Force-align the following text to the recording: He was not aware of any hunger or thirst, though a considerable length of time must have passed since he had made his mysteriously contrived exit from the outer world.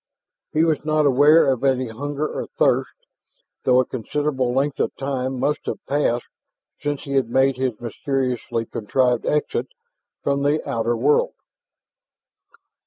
He 0.53 0.63
was 0.63 0.83
not 0.83 1.05
aware 1.05 1.45
of 1.51 1.63
any 1.63 1.89
hunger 1.89 2.27
or 2.27 2.47
thirst, 2.57 3.05
though 3.65 3.79
a 3.79 3.85
considerable 3.85 4.51
length 4.51 4.79
of 4.79 4.91
time 4.97 5.39
must 5.39 5.67
have 5.67 5.77
passed 5.85 6.25
since 6.79 7.03
he 7.03 7.11
had 7.11 7.29
made 7.29 7.57
his 7.57 7.79
mysteriously 7.79 8.65
contrived 8.65 9.27
exit 9.27 9.67
from 10.23 10.41
the 10.41 10.67
outer 10.67 10.97
world. 10.97 11.35